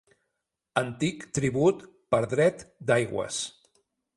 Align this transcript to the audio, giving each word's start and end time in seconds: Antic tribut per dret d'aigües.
Antic 0.81 1.27
tribut 1.39 1.85
per 2.15 2.23
dret 2.35 2.65
d'aigües. 2.89 3.43